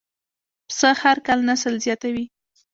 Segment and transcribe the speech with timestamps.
[0.67, 2.25] پسه هر کال نسل زیاتوي.